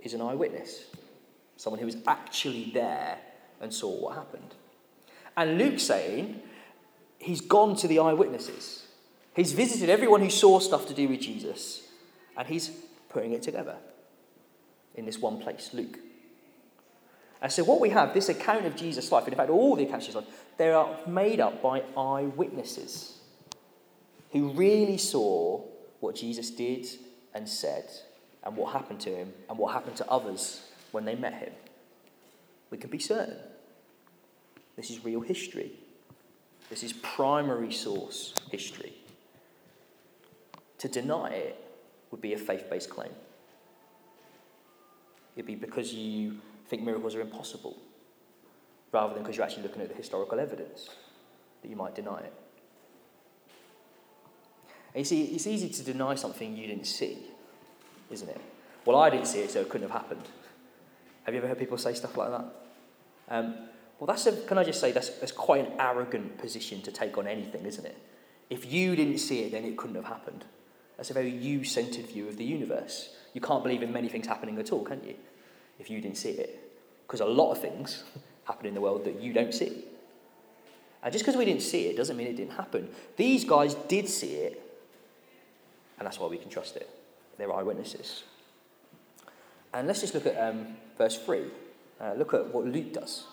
is 0.00 0.14
an 0.14 0.20
eyewitness, 0.20 0.84
someone 1.56 1.80
who 1.80 1.86
was 1.86 1.96
actually 2.06 2.70
there 2.72 3.18
and 3.60 3.72
saw 3.72 3.90
what 3.90 4.14
happened. 4.14 4.54
And 5.36 5.58
Luke's 5.58 5.84
saying 5.84 6.40
he's 7.18 7.40
gone 7.40 7.76
to 7.76 7.88
the 7.88 7.98
eyewitnesses. 7.98 8.86
He's 9.34 9.52
visited 9.52 9.88
everyone 9.88 10.20
who 10.20 10.30
saw 10.30 10.58
stuff 10.58 10.86
to 10.88 10.94
do 10.94 11.08
with 11.08 11.20
Jesus, 11.20 11.86
and 12.36 12.48
he's 12.48 12.70
putting 13.08 13.32
it 13.32 13.42
together 13.42 13.76
in 14.94 15.06
this 15.06 15.18
one 15.18 15.38
place, 15.38 15.70
Luke. 15.72 15.98
And 17.40 17.52
so, 17.52 17.62
what 17.62 17.80
we 17.80 17.90
have, 17.90 18.14
this 18.14 18.28
account 18.28 18.66
of 18.66 18.74
Jesus' 18.74 19.12
life, 19.12 19.24
and 19.24 19.32
in 19.32 19.36
fact, 19.36 19.50
all 19.50 19.76
the 19.76 19.84
accounts 19.84 20.08
of 20.08 20.14
Jesus' 20.14 20.24
life, 20.24 20.44
they 20.56 20.72
are 20.72 20.96
made 21.06 21.38
up 21.38 21.62
by 21.62 21.84
eyewitnesses 21.96 23.18
who 24.32 24.50
really 24.50 24.98
saw 24.98 25.62
what 26.00 26.16
Jesus 26.16 26.50
did 26.50 26.86
and 27.32 27.48
said, 27.48 27.88
and 28.44 28.56
what 28.56 28.72
happened 28.72 29.00
to 29.00 29.10
him, 29.10 29.32
and 29.48 29.58
what 29.58 29.72
happened 29.72 29.96
to 29.96 30.08
others 30.10 30.62
when 30.92 31.04
they 31.04 31.14
met 31.14 31.34
him. 31.34 31.52
We 32.70 32.78
can 32.78 32.90
be 32.90 32.98
certain. 32.98 33.36
This 34.76 34.90
is 34.90 35.04
real 35.04 35.20
history. 35.20 35.72
This 36.70 36.82
is 36.82 36.92
primary 36.92 37.72
source 37.72 38.34
history. 38.50 38.92
To 40.78 40.88
deny 40.88 41.30
it 41.30 41.64
would 42.10 42.20
be 42.20 42.34
a 42.34 42.38
faith 42.38 42.70
based 42.70 42.90
claim. 42.90 43.10
It'd 45.34 45.46
be 45.46 45.54
because 45.54 45.92
you 45.92 46.38
think 46.68 46.82
miracles 46.82 47.14
are 47.14 47.20
impossible, 47.20 47.76
rather 48.92 49.14
than 49.14 49.22
because 49.22 49.36
you're 49.36 49.46
actually 49.46 49.62
looking 49.62 49.82
at 49.82 49.88
the 49.88 49.94
historical 49.94 50.38
evidence 50.38 50.90
that 51.62 51.68
you 51.68 51.76
might 51.76 51.94
deny 51.94 52.18
it. 52.18 52.32
And 54.94 55.00
you 55.00 55.04
see, 55.04 55.24
it's 55.24 55.46
easy 55.46 55.68
to 55.68 55.82
deny 55.82 56.14
something 56.14 56.56
you 56.56 56.66
didn't 56.66 56.86
see, 56.86 57.18
isn't 58.10 58.28
it? 58.28 58.40
Well, 58.84 58.96
I 58.96 59.10
didn't 59.10 59.26
see 59.26 59.40
it, 59.40 59.50
so 59.50 59.60
it 59.60 59.68
couldn't 59.68 59.88
have 59.88 60.00
happened. 60.00 60.22
Have 61.24 61.34
you 61.34 61.38
ever 61.38 61.48
heard 61.48 61.58
people 61.58 61.76
say 61.76 61.92
stuff 61.94 62.16
like 62.16 62.30
that? 62.30 62.44
Um, 63.28 63.54
well, 63.98 64.06
that's 64.06 64.26
a, 64.26 64.32
can 64.32 64.58
I 64.58 64.64
just 64.64 64.80
say, 64.80 64.92
that's, 64.92 65.10
that's 65.10 65.32
quite 65.32 65.66
an 65.66 65.72
arrogant 65.78 66.38
position 66.38 66.80
to 66.82 66.92
take 66.92 67.18
on 67.18 67.26
anything, 67.26 67.66
isn't 67.66 67.84
it? 67.84 67.98
If 68.48 68.72
you 68.72 68.96
didn't 68.96 69.18
see 69.18 69.40
it, 69.40 69.52
then 69.52 69.64
it 69.64 69.76
couldn't 69.76 69.96
have 69.96 70.06
happened. 70.06 70.44
That's 70.96 71.10
a 71.10 71.14
very 71.14 71.30
you 71.30 71.64
centered 71.64 72.06
view 72.06 72.28
of 72.28 72.36
the 72.36 72.44
universe. 72.44 73.10
You 73.34 73.40
can't 73.40 73.62
believe 73.62 73.82
in 73.82 73.92
many 73.92 74.08
things 74.08 74.26
happening 74.26 74.58
at 74.58 74.72
all, 74.72 74.84
can 74.84 75.02
you? 75.04 75.14
If 75.78 75.90
you 75.90 76.00
didn't 76.00 76.16
see 76.16 76.30
it. 76.30 76.58
Because 77.06 77.20
a 77.20 77.26
lot 77.26 77.52
of 77.52 77.60
things 77.60 78.04
happen 78.44 78.66
in 78.66 78.74
the 78.74 78.80
world 78.80 79.04
that 79.04 79.20
you 79.20 79.32
don't 79.32 79.52
see. 79.52 79.84
And 81.02 81.12
just 81.12 81.24
because 81.24 81.38
we 81.38 81.44
didn't 81.44 81.62
see 81.62 81.86
it 81.86 81.96
doesn't 81.96 82.16
mean 82.16 82.26
it 82.26 82.36
didn't 82.36 82.54
happen. 82.54 82.88
These 83.16 83.44
guys 83.44 83.74
did 83.74 84.08
see 84.08 84.34
it, 84.34 84.62
and 85.98 86.06
that's 86.06 86.18
why 86.18 86.26
we 86.26 86.38
can 86.38 86.50
trust 86.50 86.76
it. 86.76 86.90
They're 87.38 87.52
eyewitnesses. 87.52 88.24
And 89.72 89.86
let's 89.86 90.00
just 90.00 90.14
look 90.14 90.26
at 90.26 90.36
um, 90.36 90.76
verse 90.96 91.18
3. 91.18 91.44
Uh, 92.00 92.12
look 92.16 92.34
at 92.34 92.52
what 92.52 92.66
Luke 92.66 92.92
does. 92.92 93.24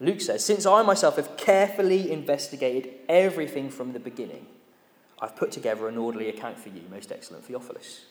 Luke 0.00 0.20
says, 0.20 0.44
Since 0.44 0.64
I 0.64 0.82
myself 0.82 1.16
have 1.16 1.36
carefully 1.36 2.10
investigated 2.10 2.90
everything 3.08 3.68
from 3.68 3.92
the 3.92 4.00
beginning, 4.00 4.46
I've 5.20 5.36
put 5.36 5.52
together 5.52 5.88
an 5.88 5.98
orderly 5.98 6.28
account 6.28 6.58
for 6.58 6.70
you, 6.70 6.82
most 6.90 7.12
excellent 7.12 7.44
Theophilus. 7.44 8.06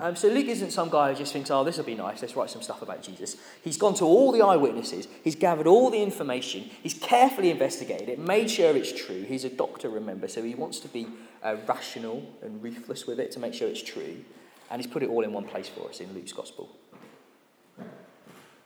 Um, 0.00 0.16
so 0.16 0.28
Luke 0.28 0.48
isn't 0.48 0.72
some 0.72 0.90
guy 0.90 1.12
who 1.12 1.18
just 1.18 1.32
thinks, 1.32 1.50
oh, 1.50 1.62
this 1.62 1.76
will 1.76 1.84
be 1.84 1.94
nice, 1.94 2.20
let's 2.20 2.34
write 2.34 2.50
some 2.50 2.62
stuff 2.62 2.82
about 2.82 3.02
Jesus. 3.02 3.36
He's 3.62 3.76
gone 3.76 3.94
to 3.94 4.04
all 4.04 4.32
the 4.32 4.42
eyewitnesses, 4.42 5.06
he's 5.22 5.36
gathered 5.36 5.68
all 5.68 5.88
the 5.90 6.02
information, 6.02 6.68
he's 6.82 6.94
carefully 6.94 7.50
investigated 7.50 8.08
it, 8.08 8.18
made 8.18 8.50
sure 8.50 8.76
it's 8.76 8.92
true. 8.92 9.22
He's 9.22 9.44
a 9.44 9.48
doctor, 9.48 9.88
remember, 9.88 10.26
so 10.26 10.42
he 10.42 10.56
wants 10.56 10.80
to 10.80 10.88
be 10.88 11.06
uh, 11.42 11.56
rational 11.68 12.28
and 12.42 12.62
ruthless 12.62 13.06
with 13.06 13.20
it 13.20 13.30
to 13.32 13.38
make 13.38 13.54
sure 13.54 13.68
it's 13.68 13.82
true. 13.82 14.24
And 14.70 14.82
he's 14.82 14.90
put 14.90 15.02
it 15.02 15.10
all 15.10 15.22
in 15.22 15.32
one 15.32 15.44
place 15.44 15.68
for 15.68 15.88
us 15.88 16.00
in 16.00 16.12
Luke's 16.12 16.32
Gospel. 16.32 16.68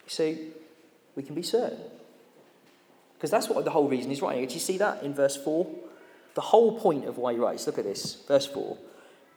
So 0.06 0.34
we 1.14 1.22
can 1.22 1.34
be 1.34 1.42
certain. 1.42 1.78
Because 3.18 3.30
that's 3.30 3.48
what 3.48 3.64
the 3.64 3.70
whole 3.72 3.88
reason 3.88 4.10
he's 4.10 4.22
writing. 4.22 4.42
Did 4.42 4.54
you 4.54 4.60
see 4.60 4.78
that 4.78 5.02
in 5.02 5.12
verse 5.12 5.36
4? 5.36 5.68
The 6.34 6.40
whole 6.40 6.78
point 6.78 7.04
of 7.04 7.18
why 7.18 7.32
he 7.32 7.38
writes, 7.38 7.66
look 7.66 7.78
at 7.78 7.84
this, 7.84 8.22
verse 8.26 8.46
4. 8.46 8.78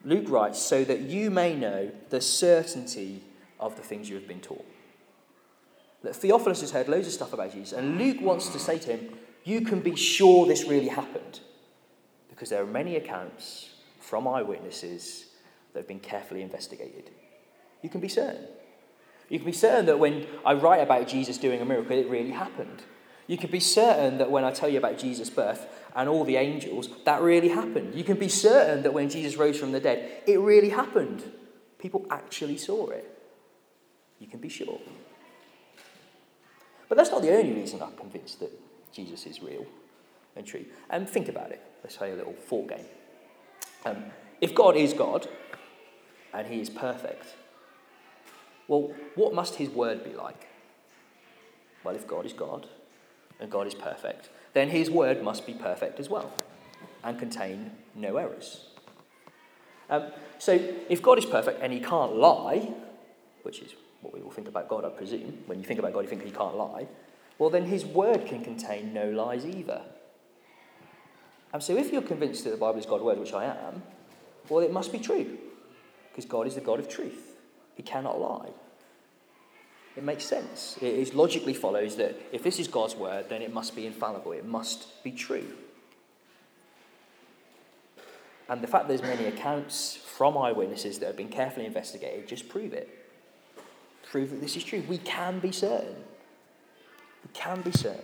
Luke 0.03 0.29
writes, 0.29 0.60
so 0.60 0.84
that 0.84 1.01
you 1.01 1.29
may 1.29 1.55
know 1.55 1.91
the 2.10 2.22
certainty 2.22 3.24
of 3.60 3.75
the 3.75 3.81
things 3.81 4.10
you 4.10 4.15
have 4.15 4.27
been 4.27 4.41
taught. 4.41 4.65
That 6.03 6.15
Theophilus 6.15 6.62
has 6.62 6.72
heard 6.72 6.88
loads 6.88 7.08
of 7.08 7.13
stuff 7.13 7.34
about 7.34 7.53
Jesus, 7.53 7.74
and 7.74 7.98
Luke 7.98 8.20
wants 8.22 8.50
to 8.50 8.60
say 8.60 8.79
to 8.79 8.98
him, 8.98 9.13
You 9.43 9.62
can 9.62 9.79
be 9.79 9.96
sure 9.96 10.48
this 10.48 10.65
really 10.65 10.88
happened, 10.88 11.41
because 12.29 12.50
there 12.50 12.62
are 12.62 12.67
many 12.67 12.96
accounts 12.96 13.70
from 14.00 14.27
eyewitnesses 14.27 15.25
that 15.74 15.79
have 15.81 15.88
been 15.88 16.00
carefully 16.00 16.41
investigated. 16.41 17.12
You 17.81 17.89
can 17.89 18.01
be 18.01 18.10
certain. 18.10 18.46
You 19.29 19.39
can 19.39 19.46
be 19.46 19.53
certain 19.53 19.86
that 19.86 20.00
when 20.00 20.25
I 20.46 20.53
write 20.53 20.81
about 20.81 21.08
Jesus 21.08 21.38
doing 21.38 21.62
a 21.62 21.65
miracle, 21.65 21.98
it 21.98 22.10
really 22.10 22.31
happened. 22.31 22.84
You 23.31 23.38
can 23.38 23.50
be 23.50 23.61
certain 23.61 24.17
that 24.17 24.29
when 24.29 24.43
I 24.43 24.51
tell 24.51 24.67
you 24.67 24.77
about 24.77 24.97
Jesus' 24.97 25.29
birth 25.29 25.65
and 25.95 26.09
all 26.09 26.25
the 26.25 26.35
angels, 26.35 26.89
that 27.05 27.21
really 27.21 27.47
happened. 27.47 27.95
You 27.95 28.03
can 28.03 28.17
be 28.17 28.27
certain 28.27 28.83
that 28.83 28.93
when 28.93 29.09
Jesus 29.09 29.38
rose 29.38 29.57
from 29.57 29.71
the 29.71 29.79
dead, 29.79 30.23
it 30.27 30.38
really 30.38 30.67
happened. 30.67 31.23
People 31.79 32.05
actually 32.09 32.57
saw 32.57 32.89
it. 32.89 33.09
You 34.19 34.27
can 34.27 34.41
be 34.41 34.50
sure. 34.50 34.81
But 36.89 36.97
that's 36.97 37.09
not 37.09 37.21
the 37.21 37.33
only 37.33 37.53
reason 37.53 37.81
I'm 37.81 37.95
convinced 37.95 38.41
that 38.41 38.51
Jesus 38.91 39.25
is 39.25 39.41
real 39.41 39.65
and 40.35 40.45
true. 40.45 40.65
And 40.89 41.09
think 41.09 41.29
about 41.29 41.51
it. 41.51 41.61
Let's 41.85 41.95
play 41.95 42.11
a 42.11 42.15
little 42.15 42.33
thought 42.33 42.67
game. 42.67 42.85
Um, 43.85 44.03
if 44.41 44.53
God 44.53 44.75
is 44.75 44.91
God 44.91 45.25
and 46.33 46.47
he 46.47 46.59
is 46.59 46.69
perfect, 46.69 47.27
well, 48.67 48.93
what 49.15 49.33
must 49.33 49.55
his 49.55 49.69
word 49.69 50.03
be 50.03 50.11
like? 50.11 50.50
Well, 51.85 51.95
if 51.95 52.05
God 52.05 52.25
is 52.25 52.33
God 52.33 52.67
and 53.41 53.51
God 53.51 53.67
is 53.67 53.74
perfect, 53.74 54.29
then 54.53 54.69
his 54.69 54.89
word 54.89 55.24
must 55.24 55.45
be 55.45 55.53
perfect 55.53 56.00
as 56.00 56.10
well 56.10 56.31
and 57.03 57.17
contain 57.17 57.71
no 57.95 58.17
errors. 58.17 58.67
Um, 59.89 60.05
so, 60.38 60.53
if 60.89 61.01
God 61.01 61.17
is 61.17 61.25
perfect 61.25 61.62
and 61.62 61.74
he 61.74 61.79
can't 61.79 62.15
lie, 62.15 62.74
which 63.43 63.60
is 63.60 63.74
what 64.01 64.13
we 64.13 64.21
all 64.21 64.31
think 64.31 64.48
about 64.48 64.69
God, 64.69 64.86
I 64.86 64.89
presume, 64.89 65.39
when 65.48 65.60
you 65.60 65.65
think 65.65 65.79
about 65.79 65.93
God, 65.93 66.01
you 66.01 66.07
think 66.07 66.24
he 66.24 66.31
can't 66.31 66.55
lie, 66.55 66.88
well, 67.38 67.50
then 67.50 67.65
his 67.65 67.86
word 67.86 68.25
can 68.25 68.43
contain 68.43 68.93
no 68.93 69.10
lies 69.10 69.45
either. 69.45 69.81
And 71.53 71.62
so, 71.62 71.75
if 71.75 71.91
you're 71.91 72.01
convinced 72.01 72.45
that 72.45 72.51
the 72.51 72.57
Bible 72.57 72.79
is 72.79 72.86
God's 72.86 73.03
word, 73.03 73.19
which 73.19 73.33
I 73.33 73.45
am, 73.45 73.83
well, 74.48 74.63
it 74.63 74.71
must 74.71 74.91
be 74.91 75.00
true, 75.00 75.38
because 76.10 76.25
God 76.25 76.48
is 76.48 76.55
the 76.55 76.62
God 76.62 76.79
of 76.79 76.88
truth. 76.88 77.36
He 77.75 77.83
cannot 77.83 78.19
lie. 78.19 78.51
It 79.95 80.03
makes 80.03 80.24
sense. 80.24 80.77
It 80.81 81.13
logically 81.13 81.53
follows 81.53 81.98
that 81.98 82.15
if 82.31 82.43
this 82.43 82.60
is 82.60 82.67
God's 82.67 82.95
word, 82.95 83.25
then 83.29 83.41
it 83.41 83.53
must 83.53 83.75
be 83.75 83.86
infallible. 83.86 84.31
It 84.31 84.45
must 84.45 85.03
be 85.03 85.12
true. 85.12 85.45
And 88.48 88.62
the 88.62 88.67
fact 88.67 88.88
there's 88.88 89.01
many 89.01 89.25
accounts 89.25 89.95
from 89.95 90.38
eyewitnesses 90.38 91.00
that 91.00 91.07
have 91.07 91.17
been 91.17 91.29
carefully 91.29 91.65
investigated 91.65 92.27
just 92.27 92.50
prove 92.50 92.74
it. 92.74 92.89
Prove 94.10 94.29
that 94.31 94.41
this 94.41 94.55
is 94.55 94.63
true. 94.63 94.83
We 94.88 94.98
can 94.98 95.39
be 95.39 95.51
certain. 95.51 95.95
We 97.24 97.29
can 97.33 97.62
be 97.62 97.71
certain. 97.71 98.03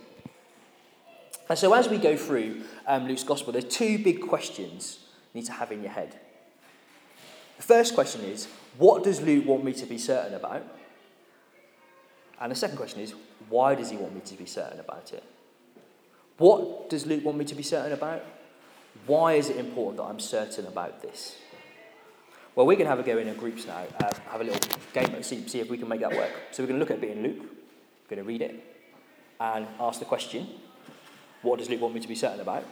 And 1.48 1.58
so, 1.58 1.72
as 1.72 1.88
we 1.88 1.96
go 1.96 2.16
through 2.16 2.62
um, 2.86 3.08
Luke's 3.08 3.24
gospel, 3.24 3.52
there's 3.52 3.64
two 3.64 4.02
big 4.02 4.20
questions 4.20 5.00
you 5.32 5.40
need 5.40 5.46
to 5.46 5.52
have 5.52 5.72
in 5.72 5.82
your 5.82 5.92
head. 5.92 6.18
The 7.56 7.62
first 7.62 7.94
question 7.94 8.22
is 8.22 8.48
what 8.76 9.02
does 9.02 9.20
Luke 9.20 9.46
want 9.46 9.64
me 9.64 9.72
to 9.74 9.86
be 9.86 9.98
certain 9.98 10.34
about? 10.34 10.77
And 12.40 12.52
the 12.52 12.56
second 12.56 12.76
question 12.76 13.00
is, 13.00 13.14
why 13.48 13.74
does 13.74 13.90
he 13.90 13.96
want 13.96 14.14
me 14.14 14.20
to 14.20 14.34
be 14.36 14.46
certain 14.46 14.80
about 14.80 15.12
it? 15.12 15.24
What 16.36 16.88
does 16.88 17.06
Luke 17.06 17.24
want 17.24 17.36
me 17.38 17.44
to 17.46 17.54
be 17.54 17.62
certain 17.62 17.92
about? 17.92 18.24
Why 19.06 19.34
is 19.34 19.48
it 19.48 19.56
important 19.56 19.98
that 19.98 20.04
I'm 20.04 20.20
certain 20.20 20.66
about 20.66 21.02
this? 21.02 21.36
Well, 22.54 22.66
we're 22.66 22.74
going 22.74 22.86
to 22.86 22.90
have 22.90 22.98
a 22.98 23.02
go 23.04 23.18
in 23.18 23.28
our 23.28 23.34
groups 23.34 23.66
now, 23.66 23.84
uh, 24.02 24.12
have 24.30 24.40
a 24.40 24.44
little 24.44 24.60
game 24.92 25.14
and 25.14 25.24
see, 25.24 25.46
see 25.48 25.60
if 25.60 25.70
we 25.70 25.78
can 25.78 25.88
make 25.88 26.00
that 26.00 26.12
work. 26.12 26.32
So 26.52 26.62
we're 26.62 26.68
going 26.68 26.80
to 26.80 26.80
look 26.80 26.90
at 26.90 26.98
a 26.98 27.00
bit 27.00 27.16
in 27.16 27.22
Luke, 27.22 27.38
we're 27.38 28.16
going 28.16 28.22
to 28.22 28.24
read 28.24 28.42
it, 28.42 28.64
and 29.40 29.66
ask 29.80 30.00
the 30.00 30.04
question, 30.04 30.48
what 31.42 31.58
does 31.58 31.68
Luke 31.70 31.80
want 31.80 31.94
me 31.94 32.00
to 32.00 32.08
be 32.08 32.16
certain 32.16 32.40
about? 32.40 32.64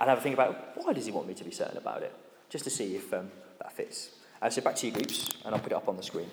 And 0.00 0.08
have 0.08 0.18
a 0.18 0.20
think 0.20 0.34
about, 0.34 0.76
why 0.76 0.92
does 0.92 1.06
he 1.06 1.12
want 1.12 1.28
me 1.28 1.34
to 1.34 1.44
be 1.44 1.50
certain 1.50 1.76
about 1.76 2.02
it? 2.02 2.12
Just 2.48 2.64
to 2.64 2.70
see 2.70 2.96
if 2.96 3.12
um, 3.12 3.30
that 3.60 3.72
fits. 3.72 4.10
Uh, 4.42 4.50
so 4.50 4.62
back 4.62 4.74
to 4.76 4.86
your 4.86 4.94
groups, 4.94 5.28
and 5.44 5.54
I'll 5.54 5.60
put 5.60 5.72
it 5.72 5.76
up 5.76 5.88
on 5.88 5.96
the 5.96 6.02
screen. 6.02 6.30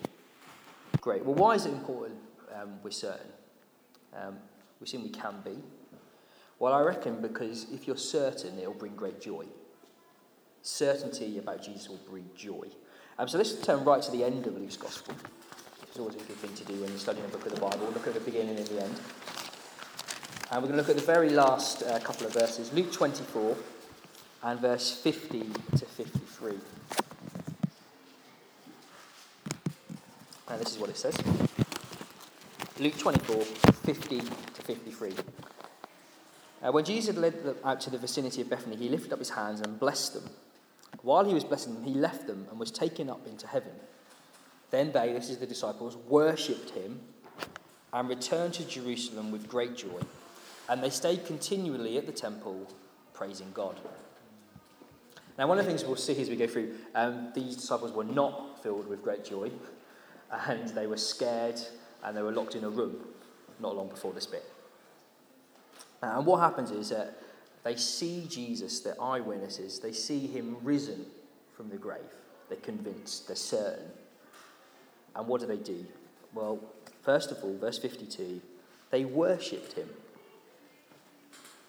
Great. 1.02 1.24
Well, 1.24 1.36
why 1.36 1.54
is 1.54 1.66
it 1.66 1.74
important 1.74 2.18
um, 2.62 2.80
we're 2.84 2.92
certain. 2.92 3.28
Um, 4.16 4.38
we 4.80 4.86
assume 4.86 5.04
we 5.04 5.10
can 5.10 5.36
be. 5.44 5.58
Well, 6.60 6.74
I 6.74 6.82
reckon 6.82 7.22
because 7.22 7.68
if 7.72 7.88
you're 7.88 7.98
certain, 7.98 8.58
it'll 8.60 8.74
bring 8.74 8.96
great 8.96 9.22
joy. 9.22 9.46
Certainty 10.62 11.38
about 11.38 11.64
Jesus 11.64 11.90
will 11.90 12.00
bring 12.10 12.30
joy. 12.36 12.68
Um, 13.20 13.28
so 13.28 13.38
let's 13.38 13.54
turn 13.62 13.84
right 13.84 14.02
to 14.02 14.12
the 14.12 14.24
end 14.24 14.48
of 14.48 14.58
Luke's 14.58 14.78
Gospel. 14.78 15.16
It's 15.84 16.00
always 16.00 16.16
a 16.16 16.20
good 16.20 16.38
thing 16.38 16.54
to 16.54 16.64
do 16.66 16.80
when 16.80 16.90
you're 16.90 17.00
studying 17.00 17.26
a 17.26 17.30
book 17.30 17.46
of 17.46 17.56
the 17.56 17.62
Bible. 17.62 17.90
Look 17.94 18.08
at 18.08 18.14
the 18.14 18.20
beginning 18.20 18.58
and 18.58 18.68
the 18.68 18.84
end. 18.84 18.96
And 20.52 20.62
we're 20.62 20.70
going 20.70 20.72
to 20.72 20.78
look 20.78 20.90
at 20.90 20.96
the 20.96 21.02
very 21.02 21.30
last 21.30 21.84
uh, 21.84 22.00
couple 22.00 22.28
of 22.28 22.34
verses 22.34 22.72
Luke 22.72 22.92
24 22.92 23.58
and 24.44 24.60
verse 24.60 24.92
50 24.92 25.50
to 25.78 25.86
53. 25.86 26.54
And 30.50 30.62
this 30.62 30.74
is 30.74 30.80
what 30.80 30.90
it 30.90 30.98
says. 30.98 31.18
Luke 32.80 32.98
24, 32.98 33.42
50 33.42 34.20
to 34.20 34.62
53. 34.62 35.14
Uh, 36.62 36.72
when 36.72 36.86
Jesus 36.86 37.08
had 37.08 37.18
led 37.18 37.44
them 37.44 37.56
out 37.64 37.82
to 37.82 37.90
the 37.90 37.98
vicinity 37.98 38.42
of 38.42 38.50
Bethany, 38.52 38.76
he 38.76 38.88
lifted 38.88 39.12
up 39.12 39.20
his 39.20 39.32
hands 39.32 39.62
and 39.62 39.80
blessed 39.80 40.14
them. 40.14 40.30
While 41.02 41.26
he 41.26 41.34
was 41.34 41.44
blessing 41.44 41.74
them, 41.74 41.84
he 41.84 41.94
left 41.96 42.28
them 42.28 42.46
and 42.52 42.60
was 42.60 42.70
taken 42.70 43.10
up 43.10 43.26
into 43.26 43.48
heaven. 43.48 43.72
Then 44.70 44.92
they, 44.92 45.12
this 45.14 45.30
is 45.30 45.40
the 45.40 45.48
disciples, 45.48 45.96
worshipped 46.08 46.72
him 46.72 47.00
and 47.94 48.10
returned 48.10 48.54
to 48.56 48.64
Jerusalem 48.68 49.32
with 49.32 49.50
great 49.50 49.76
joy. 49.76 50.02
And 50.70 50.84
they 50.84 50.92
stayed 50.92 51.26
continually 51.26 51.98
at 51.98 52.06
the 52.06 52.12
temple, 52.12 52.68
praising 53.14 53.52
God. 53.54 53.80
Now, 55.40 55.48
one 55.48 55.58
of 55.58 55.66
the 55.66 55.72
things 55.72 55.84
we'll 55.84 55.96
see 55.96 56.20
as 56.22 56.30
we 56.30 56.36
go 56.36 56.48
through, 56.48 56.76
um, 56.94 57.32
these 57.34 57.56
disciples 57.56 57.92
were 57.92 58.04
not 58.04 58.62
filled 58.62 58.88
with 58.88 59.04
great 59.04 59.26
joy, 59.26 59.50
and 60.48 60.70
they 60.70 60.86
were 60.86 60.98
scared 60.98 61.60
and 62.08 62.16
they 62.16 62.22
were 62.22 62.32
locked 62.32 62.56
in 62.56 62.64
a 62.64 62.70
room 62.70 62.96
not 63.60 63.76
long 63.76 63.90
before 63.90 64.14
this 64.14 64.26
bit. 64.26 64.46
Uh, 66.02 66.14
and 66.16 66.26
what 66.26 66.40
happens 66.40 66.72
is 66.72 66.90
that 66.90 67.22
they 67.64 67.76
see 67.76 68.26
Jesus, 68.30 68.80
they're 68.80 69.02
eyewitnesses, 69.02 69.80
they 69.80 69.92
see 69.92 70.26
him 70.26 70.56
risen 70.64 71.06
from 71.56 71.70
the 71.70 71.76
grave. 71.76 72.00
They're 72.48 72.60
convinced, 72.60 73.28
they're 73.28 73.36
certain. 73.36 73.88
And 75.16 75.28
what 75.28 75.42
do 75.42 75.48
they 75.48 75.58
do? 75.58 75.86
Well, 76.34 76.60
first 77.02 77.32
of 77.32 77.44
all, 77.44 77.58
verse 77.58 77.78
52, 77.78 78.40
they 78.90 79.04
worshipped 79.04 79.74
him. 79.74 79.90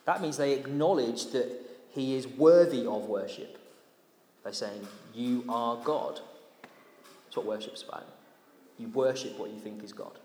That 0.04 0.22
means 0.22 0.36
they 0.36 0.52
acknowledge 0.52 1.32
that 1.32 1.50
he 1.90 2.14
is 2.14 2.28
worthy 2.28 2.86
of 2.86 3.06
worship. 3.06 3.58
They're 4.44 4.52
saying, 4.52 4.86
You 5.14 5.44
are 5.48 5.76
God. 5.82 6.20
That's 7.24 7.36
what 7.36 7.46
worship's 7.46 7.82
about. 7.82 8.06
You 8.78 8.88
worship 8.88 9.38
what 9.38 9.50
you 9.50 9.58
think 9.58 9.82
is 9.82 9.92
God. 9.92 10.18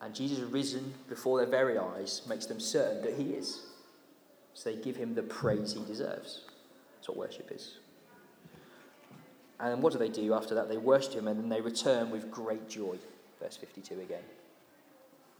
And 0.00 0.14
Jesus 0.14 0.40
risen 0.40 0.94
before 1.08 1.38
their 1.38 1.50
very 1.50 1.78
eyes 1.78 2.22
makes 2.28 2.46
them 2.46 2.60
certain 2.60 3.02
that 3.02 3.14
he 3.14 3.30
is. 3.32 3.62
So 4.54 4.70
they 4.70 4.76
give 4.76 4.96
him 4.96 5.14
the 5.14 5.22
praise 5.22 5.72
he 5.72 5.84
deserves. 5.84 6.42
That's 6.96 7.08
what 7.08 7.16
worship 7.16 7.50
is. 7.52 7.78
And 9.60 9.82
what 9.82 9.92
do 9.92 9.98
they 9.98 10.08
do 10.08 10.34
after 10.34 10.54
that? 10.54 10.68
They 10.68 10.76
worship 10.76 11.14
him 11.14 11.26
and 11.28 11.38
then 11.38 11.48
they 11.48 11.60
return 11.60 12.10
with 12.10 12.30
great 12.30 12.68
joy. 12.68 12.96
Verse 13.40 13.56
52 13.56 14.00
again. 14.00 14.22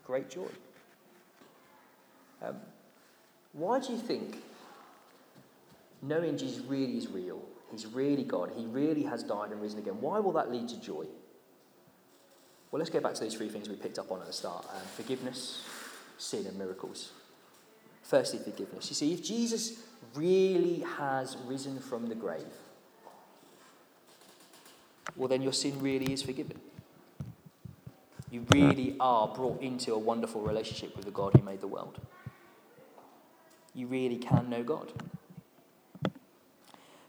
Great 0.04 0.28
joy. 0.28 0.48
Um, 2.42 2.56
why 3.52 3.80
do 3.80 3.92
you 3.92 3.98
think 3.98 4.42
knowing 6.02 6.36
Jesus 6.36 6.64
really 6.64 6.96
is 6.96 7.08
real, 7.08 7.42
he's 7.70 7.86
really 7.86 8.24
God, 8.24 8.52
he 8.56 8.66
really 8.66 9.02
has 9.04 9.22
died 9.22 9.50
and 9.50 9.60
risen 9.60 9.78
again, 9.78 10.00
why 10.00 10.18
will 10.20 10.32
that 10.32 10.50
lead 10.50 10.68
to 10.68 10.80
joy? 10.80 11.04
Well, 12.70 12.78
let's 12.78 12.90
go 12.90 13.00
back 13.00 13.14
to 13.14 13.20
those 13.25 13.34
three 13.34 13.48
things 13.48 13.68
we 13.68 13.76
picked 13.76 13.98
up 13.98 14.12
on 14.12 14.20
at 14.20 14.26
the 14.26 14.32
start 14.32 14.66
um, 14.75 14.82
forgiveness, 14.94 15.64
sin, 16.18 16.46
and 16.46 16.58
miracles. 16.58 17.12
Firstly, 18.02 18.40
forgiveness. 18.40 18.88
You 18.90 18.94
see, 18.94 19.12
if 19.12 19.22
Jesus 19.22 19.80
really 20.14 20.80
has 20.96 21.37
risen 21.46 21.78
from 21.78 22.08
the 22.08 22.14
grave, 22.14 22.42
well, 25.16 25.28
then 25.28 25.42
your 25.42 25.52
sin 25.52 25.80
really 25.80 26.12
is 26.12 26.22
forgiven. 26.22 26.58
You 28.30 28.46
really 28.52 28.96
are 29.00 29.28
brought 29.28 29.62
into 29.62 29.94
a 29.94 29.98
wonderful 29.98 30.42
relationship 30.42 30.94
with 30.94 31.06
the 31.06 31.10
God 31.10 31.32
who 31.34 31.42
made 31.42 31.62
the 31.62 31.66
world. 31.66 31.98
You 33.75 33.87
really 33.87 34.18
can 34.18 34.50
know 34.50 34.62
God. 34.62 34.92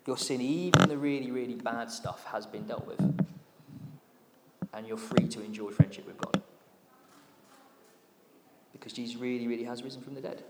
Your 0.08 0.18
sin, 0.18 0.40
even 0.40 0.88
the 0.88 0.98
really, 0.98 1.30
really 1.30 1.56
bad 1.56 1.92
stuff, 1.92 2.26
has 2.26 2.46
been 2.46 2.66
dealt 2.66 2.88
with 2.88 3.29
and 4.74 4.88
you're 4.88 4.98
free 4.98 5.28
to 5.28 5.42
enjoy 5.42 5.72
friendship 5.72 6.06
with 6.06 6.18
God. 6.18 6.42
Because 8.72 8.94
Jesus 8.94 9.16
really, 9.18 9.48
really 9.48 9.64
has 9.64 9.84
risen 9.84 10.02
from 10.02 10.16
the 10.16 10.22
dead. 10.22 10.44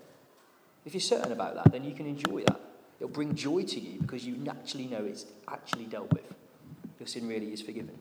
If 0.85 0.93
you're 0.93 1.01
certain 1.01 1.31
about 1.31 1.55
that, 1.55 1.71
then 1.71 1.83
you 1.83 1.93
can 1.93 2.05
enjoy 2.05 2.43
that. 2.45 2.59
It'll 2.99 3.09
bring 3.09 3.35
joy 3.35 3.63
to 3.63 3.79
you 3.79 3.99
because 3.99 4.25
you 4.25 4.35
naturally 4.35 4.87
know 4.87 5.05
it's 5.05 5.25
actually 5.47 5.85
dealt 5.85 6.11
with. 6.13 6.33
Your 6.99 7.07
sin 7.07 7.27
really 7.27 7.53
is 7.53 7.61
forgiven. 7.61 7.97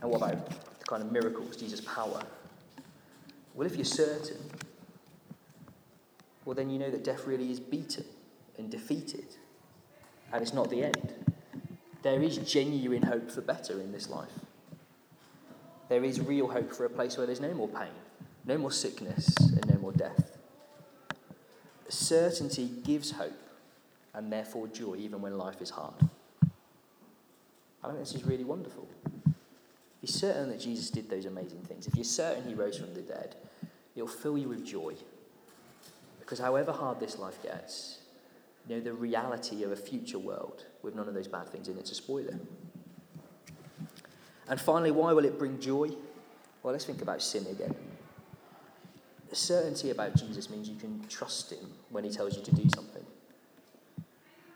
And 0.00 0.10
what 0.10 0.18
about 0.18 0.48
the 0.78 0.84
kind 0.84 1.02
of 1.02 1.12
miracles, 1.12 1.56
Jesus' 1.56 1.80
power? 1.80 2.22
Well, 3.54 3.66
if 3.66 3.76
you're 3.76 3.84
certain, 3.84 4.38
well, 6.44 6.54
then 6.54 6.70
you 6.70 6.78
know 6.78 6.90
that 6.90 7.04
death 7.04 7.26
really 7.26 7.50
is 7.50 7.60
beaten 7.60 8.04
and 8.58 8.70
defeated, 8.70 9.36
and 10.32 10.42
it's 10.42 10.54
not 10.54 10.70
the 10.70 10.84
end. 10.84 11.14
There 12.02 12.22
is 12.22 12.38
genuine 12.38 13.02
hope 13.02 13.30
for 13.30 13.40
better 13.40 13.80
in 13.80 13.92
this 13.92 14.10
life. 14.10 14.32
There 15.88 16.04
is 16.04 16.20
real 16.20 16.48
hope 16.48 16.72
for 16.72 16.84
a 16.84 16.90
place 16.90 17.16
where 17.16 17.26
there's 17.26 17.40
no 17.40 17.54
more 17.54 17.68
pain, 17.68 17.92
no 18.44 18.58
more 18.58 18.72
sickness, 18.72 19.36
and 19.38 19.68
no 19.68 19.78
more 19.78 19.92
death. 19.92 20.36
Certainty 21.88 22.70
gives 22.82 23.12
hope 23.12 23.38
and 24.14 24.32
therefore 24.32 24.66
joy 24.68 24.96
even 24.96 25.20
when 25.20 25.38
life 25.38 25.60
is 25.60 25.70
hard. 25.70 25.94
I 27.84 27.88
think 27.88 27.98
this 27.98 28.14
is 28.14 28.24
really 28.24 28.44
wonderful. 28.44 28.88
Be 30.00 30.06
certain 30.06 30.48
that 30.50 30.60
Jesus 30.60 30.90
did 30.90 31.08
those 31.08 31.26
amazing 31.26 31.60
things. 31.62 31.86
If 31.86 31.94
you're 31.94 32.04
certain 32.04 32.44
he 32.44 32.54
rose 32.54 32.78
from 32.78 32.94
the 32.94 33.02
dead, 33.02 33.36
it'll 33.94 34.08
fill 34.08 34.36
you 34.36 34.48
with 34.48 34.64
joy. 34.64 34.94
Because 36.18 36.38
however 36.38 36.72
hard 36.72 37.00
this 37.00 37.18
life 37.18 37.40
gets, 37.42 37.98
you 38.68 38.76
know 38.76 38.80
the 38.80 38.92
reality 38.92 39.64
of 39.64 39.72
a 39.72 39.76
future 39.76 40.18
world 40.18 40.64
with 40.82 40.94
none 40.94 41.08
of 41.08 41.14
those 41.14 41.28
bad 41.28 41.48
things 41.48 41.68
in 41.68 41.76
it 41.78 41.86
to 41.86 41.94
spoil 41.94 42.26
it. 42.26 42.36
And 44.48 44.60
finally, 44.60 44.90
why 44.90 45.12
will 45.12 45.24
it 45.24 45.38
bring 45.38 45.60
joy? 45.60 45.90
Well, 46.62 46.72
let's 46.72 46.84
think 46.84 47.02
about 47.02 47.22
sin 47.22 47.46
again. 47.50 47.74
The 49.30 49.36
certainty 49.36 49.90
about 49.90 50.14
Jesus 50.14 50.50
means 50.50 50.68
you 50.68 50.76
can 50.76 51.04
trust 51.08 51.52
him 51.52 51.72
when 51.90 52.04
he 52.04 52.10
tells 52.10 52.36
you 52.36 52.42
to 52.42 52.54
do 52.54 52.68
something. 52.74 53.04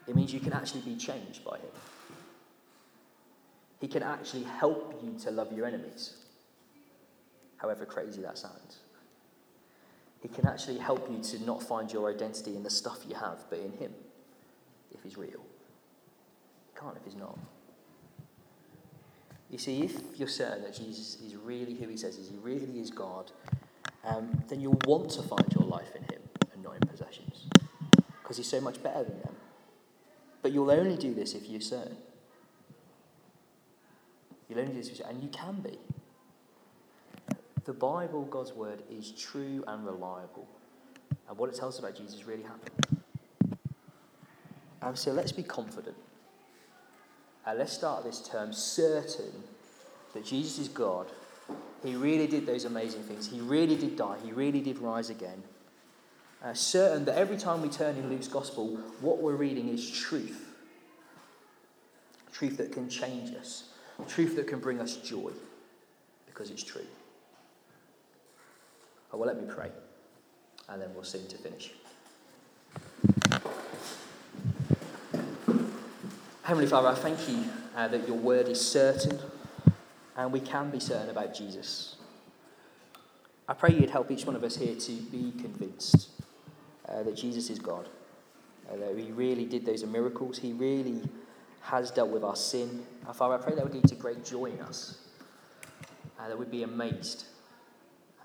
It 0.06 0.14
means 0.14 0.32
you 0.32 0.40
can 0.40 0.52
actually 0.52 0.82
be 0.82 0.96
changed 0.96 1.44
by 1.44 1.56
him. 1.56 1.70
He 3.80 3.88
can 3.88 4.02
actually 4.02 4.44
help 4.44 5.00
you 5.02 5.18
to 5.20 5.30
love 5.30 5.52
your 5.52 5.66
enemies, 5.66 6.14
however 7.56 7.84
crazy 7.84 8.22
that 8.22 8.38
sounds. 8.38 8.78
He 10.20 10.28
can 10.28 10.46
actually 10.46 10.78
help 10.78 11.08
you 11.11 11.23
to 11.23 11.44
not 11.44 11.62
find 11.62 11.92
your 11.92 12.11
identity 12.11 12.56
in 12.56 12.62
the 12.62 12.70
stuff 12.70 13.04
you 13.08 13.14
have, 13.14 13.44
but 13.50 13.58
in 13.58 13.73
him, 13.73 13.92
if 14.92 15.02
he's 15.02 15.16
real. 15.16 15.30
He 15.30 16.80
can't 16.80 16.96
if 16.96 17.04
he's 17.04 17.14
not. 17.14 17.38
You 19.50 19.58
see, 19.58 19.82
if 19.82 19.94
you're 20.16 20.28
certain 20.28 20.62
that 20.62 20.75
Jesus 20.75 21.18
is 21.20 21.37
really 21.37 21.75
who 21.75 21.88
he 21.88 21.96
says 21.96 22.16
is, 22.18 22.28
he 22.28 22.37
really 22.37 22.80
is 22.80 22.90
God, 22.90 23.30
um, 24.04 24.42
then 24.49 24.61
you'll 24.61 24.78
want 24.87 25.11
to 25.11 25.23
find 25.23 25.46
your 25.58 25.68
life 25.68 25.94
in 25.94 26.02
him 26.02 26.23
and 26.52 26.62
not 26.62 26.75
in 26.75 26.88
possessions. 26.88 27.46
Because 28.23 28.37
he's 28.37 28.49
so 28.49 28.61
much 28.61 28.82
better 28.82 29.04
than 29.04 29.20
them. 29.20 29.37
But 30.42 30.52
you'll 30.52 30.70
only 30.70 30.96
do 30.96 31.14
this 31.14 31.35
if 31.35 31.49
you're 31.49 31.61
certain. 31.61 31.96
You'll 34.49 34.61
only 34.61 34.75
do 34.75 34.82
this, 34.82 35.00
and 35.00 35.23
you 35.23 35.28
can 35.28 35.61
be. 35.61 35.78
The 37.66 37.73
Bible, 37.73 38.25
God's 38.25 38.52
word, 38.52 38.82
is 38.88 39.11
true 39.11 39.64
and 39.66 39.85
reliable. 39.85 40.46
And 41.28 41.37
what 41.37 41.50
it 41.50 41.56
tells 41.56 41.75
us 41.75 41.78
about 41.80 41.96
Jesus 41.96 42.25
really 42.25 42.44
happened. 42.44 43.02
And 44.80 44.96
so 44.96 45.11
let's 45.11 45.32
be 45.32 45.42
confident. 45.42 45.96
And 47.44 47.58
let's 47.58 47.73
start 47.73 48.04
this 48.04 48.20
term 48.20 48.52
certain 48.52 49.32
that 50.14 50.25
Jesus 50.25 50.61
is 50.61 50.68
God. 50.68 51.08
He 51.82 51.96
really 51.96 52.28
did 52.28 52.46
those 52.46 52.64
amazing 52.64 53.02
things. 53.02 53.28
He 53.28 53.40
really 53.40 53.76
did 53.76 53.96
die. 53.96 54.16
He 54.25 54.30
really 54.30 54.61
did 54.61 54.78
rise 54.78 55.11
again. 55.11 55.42
Uh, 56.44 56.54
certain 56.54 57.04
that 57.06 57.16
every 57.16 57.37
time 57.37 57.62
we 57.62 57.68
turn 57.68 57.96
in 57.96 58.08
Luke's 58.08 58.28
gospel, 58.28 58.76
what 59.00 59.18
we're 59.18 59.35
reading 59.35 59.68
is 59.68 59.90
truth. 59.90 60.54
Truth 62.32 62.58
that 62.58 62.71
can 62.71 62.88
change 62.88 63.34
us. 63.34 63.71
Truth 64.06 64.36
that 64.36 64.47
can 64.47 64.60
bring 64.60 64.80
us 64.80 64.97
joy 64.99 65.32
because 66.26 66.50
it's 66.50 66.62
true. 66.62 66.86
Oh, 69.16 69.18
well, 69.20 69.28
let 69.28 69.40
me 69.40 69.48
pray 69.50 69.70
and 70.68 70.82
then 70.82 70.92
we'll 70.92 71.02
sing 71.02 71.26
to 71.28 71.38
finish. 71.38 71.72
Heavenly 76.42 76.66
Father, 76.66 76.88
I 76.88 76.94
thank 76.94 77.26
you 77.26 77.44
uh, 77.74 77.88
that 77.88 78.06
your 78.06 78.18
word 78.18 78.46
is 78.46 78.60
certain 78.60 79.18
and 80.18 80.30
we 80.30 80.40
can 80.40 80.68
be 80.68 80.80
certain 80.80 81.08
about 81.08 81.34
Jesus. 81.34 81.96
I 83.48 83.54
pray 83.54 83.72
you'd 83.72 83.88
help 83.88 84.10
each 84.10 84.26
one 84.26 84.36
of 84.36 84.44
us 84.44 84.56
here 84.56 84.74
to 84.74 84.92
be 84.92 85.32
convinced 85.40 86.10
uh, 86.86 87.02
that 87.02 87.16
Jesus 87.16 87.48
is 87.48 87.58
God, 87.58 87.88
uh, 88.70 88.76
that 88.76 88.98
he 88.98 89.12
really 89.12 89.46
did 89.46 89.64
those 89.64 89.82
miracles, 89.86 90.36
he 90.36 90.52
really 90.52 91.00
has 91.62 91.90
dealt 91.90 92.10
with 92.10 92.22
our 92.22 92.36
sin. 92.36 92.84
Uh, 93.08 93.14
Father, 93.14 93.36
I 93.36 93.38
pray 93.38 93.54
that 93.54 93.64
would 93.64 93.72
lead 93.72 93.88
to 93.88 93.94
great 93.94 94.26
joy 94.26 94.50
in 94.50 94.60
us, 94.60 94.98
uh, 96.20 96.28
that 96.28 96.38
we'd 96.38 96.50
be 96.50 96.64
amazed 96.64 97.24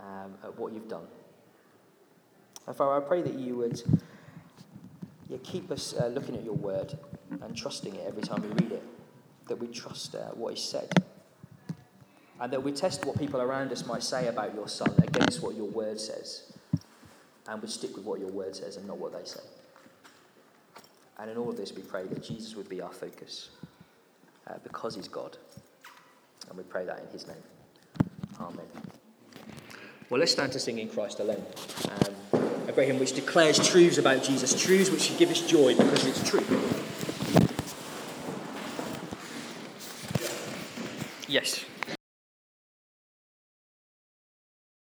um, 0.01 0.33
at 0.43 0.57
what 0.57 0.73
you've 0.73 0.89
done. 0.89 1.05
And 2.67 2.75
Father, 2.75 3.03
I 3.03 3.07
pray 3.07 3.21
that 3.21 3.33
you 3.33 3.55
would 3.57 3.81
yeah, 5.27 5.37
keep 5.43 5.71
us 5.71 5.93
uh, 5.93 6.07
looking 6.07 6.35
at 6.35 6.43
your 6.43 6.55
word 6.55 6.97
and 7.41 7.55
trusting 7.55 7.95
it 7.95 8.03
every 8.05 8.21
time 8.21 8.41
we 8.41 8.49
read 8.49 8.73
it, 8.73 8.83
that 9.47 9.55
we 9.57 9.67
trust 9.67 10.15
uh, 10.15 10.29
what 10.33 10.53
is 10.53 10.63
said. 10.63 10.89
And 12.39 12.51
that 12.51 12.63
we 12.63 12.71
test 12.71 13.05
what 13.05 13.19
people 13.19 13.39
around 13.39 13.71
us 13.71 13.85
might 13.85 14.03
say 14.03 14.27
about 14.27 14.55
your 14.55 14.67
son 14.67 14.93
against 14.97 15.41
what 15.41 15.55
your 15.55 15.67
word 15.67 15.99
says. 15.99 16.51
And 17.47 17.61
we 17.61 17.67
stick 17.67 17.95
with 17.95 18.03
what 18.03 18.19
your 18.19 18.31
word 18.31 18.55
says 18.55 18.77
and 18.77 18.87
not 18.87 18.97
what 18.97 19.13
they 19.13 19.23
say. 19.25 19.41
And 21.19 21.29
in 21.29 21.37
all 21.37 21.49
of 21.49 21.57
this, 21.57 21.71
we 21.71 21.83
pray 21.83 22.05
that 22.07 22.23
Jesus 22.23 22.55
would 22.55 22.67
be 22.67 22.81
our 22.81 22.91
focus 22.91 23.49
uh, 24.47 24.55
because 24.63 24.95
he's 24.95 25.07
God. 25.07 25.37
And 26.49 26.57
we 26.57 26.63
pray 26.63 26.85
that 26.85 26.99
in 26.99 27.07
his 27.09 27.27
name. 27.27 27.37
Amen. 28.39 28.90
Well, 30.11 30.19
let's 30.19 30.33
stand 30.33 30.51
to 30.51 30.59
sing 30.59 30.77
in 30.77 30.89
Christ 30.89 31.21
alone. 31.21 31.41
Um, 31.89 32.41
a 32.67 32.73
which 32.99 33.13
declares 33.13 33.65
truths 33.65 33.97
about 33.97 34.23
Jesus, 34.23 34.61
truths 34.61 34.89
which 34.91 35.03
should 35.03 35.17
give 35.17 35.31
us 35.31 35.39
joy 35.39 35.73
because 35.73 36.05
it's 36.05 36.29
true. 36.29 36.70